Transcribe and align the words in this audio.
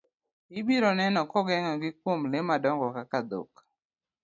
Ibiro 0.59 0.89
neno 0.99 1.19
kogeng'o 1.31 1.73
gi 1.81 1.91
kuom 2.01 2.21
le 2.31 2.39
madongo 2.49 2.87
kaka 2.95 3.19
dhok. 3.29 3.51